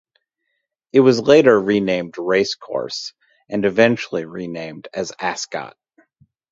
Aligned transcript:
It 0.93 1.01
was 1.01 1.21
later 1.21 1.61
renamed 1.61 2.15
Racecourse 2.17 3.13
and 3.49 3.63
eventually 3.65 4.25
renamed 4.25 4.87
as 4.95 5.11
Ascot. 5.19 5.77